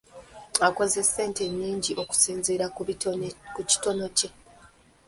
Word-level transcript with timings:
Akoze 0.67 0.99
ssente 1.07 1.43
nnyingi 1.49 1.91
okusinzira 2.01 2.65
ku 2.75 2.81
kitone 3.69 4.07
kye. 4.17 4.29